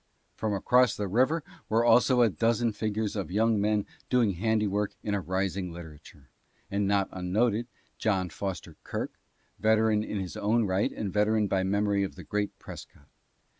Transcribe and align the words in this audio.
From 0.35 0.55
across 0.55 0.97
the 0.97 1.07
river 1.07 1.43
were 1.69 1.85
also 1.85 2.23
a 2.23 2.29
dozen 2.31 2.71
figures 2.71 3.15
of 3.15 3.29
young 3.29 3.61
men 3.61 3.85
do 4.09 4.19
ing 4.23 4.31
handiwork 4.31 4.95
in 5.03 5.13
a 5.13 5.21
rising 5.21 5.71
literature, 5.71 6.31
and 6.71 6.87
not 6.87 7.07
unnoted 7.11 7.67
John 7.99 8.29
Fos 8.31 8.59
ter 8.59 8.77
Kirk, 8.83 9.11
veteran 9.59 10.03
in 10.03 10.19
his 10.19 10.35
own 10.35 10.65
right 10.65 10.91
and 10.91 11.13
veteran 11.13 11.45
by 11.47 11.61
memory 11.61 12.01
of 12.01 12.15
the 12.15 12.23
great 12.23 12.57
Prescott. 12.57 13.09